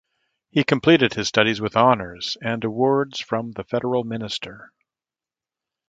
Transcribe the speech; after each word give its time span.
He 0.49 0.63
completed 0.63 1.13
his 1.13 1.27
studies 1.27 1.61
with 1.61 1.77
honours 1.77 2.35
and 2.41 2.63
awards 2.63 3.19
from 3.19 3.51
the 3.51 3.63
Federal 3.63 4.03
Minister. 4.03 4.71